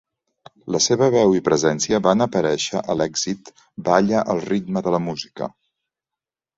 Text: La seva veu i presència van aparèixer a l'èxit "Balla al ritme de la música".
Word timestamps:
La 0.75 0.79
seva 0.85 1.09
veu 1.15 1.35
i 1.39 1.43
presència 1.49 2.01
van 2.09 2.27
aparèixer 2.27 2.83
a 2.93 2.97
l'èxit 3.03 3.55
"Balla 3.91 4.27
al 4.35 4.45
ritme 4.51 4.87
de 4.89 4.99
la 4.99 5.07
música". 5.09 5.55